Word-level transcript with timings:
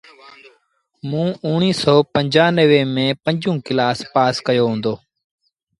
موݩ 1.09 1.29
اُڻيٚه 1.45 1.75
سو 1.81 1.95
پنجآنويٚ 2.13 2.89
ميݩ 2.95 3.17
پنجون 3.23 3.55
ڪلآس 3.67 3.97
پآس 4.13 4.35
ڪيو 4.47 4.65
هُݩدو۔ 4.71 4.93